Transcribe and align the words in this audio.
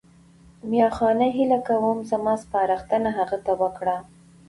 میاخانه 0.71 1.25
هیله 1.37 1.59
کوم 1.67 1.97
زما 2.11 2.33
سپارښتنه 2.43 3.09
هغه 3.17 3.37
ته 3.45 3.51
وکړه. 3.61 3.97